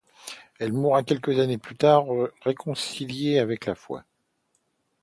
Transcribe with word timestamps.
Elle 0.57 0.73
mourra 0.73 1.03
quelques 1.03 1.37
années 1.37 1.59
plus 1.59 1.75
tard 1.75 2.07
réconciliée 2.43 3.37
avec 3.37 3.67
la 3.67 3.75
foi. 3.75 4.03